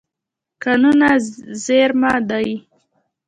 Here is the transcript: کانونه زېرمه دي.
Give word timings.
کانونه 0.63 1.09
زېرمه 1.63 2.13
دي. 2.29 2.51